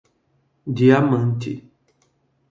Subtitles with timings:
[0.77, 1.53] Diamante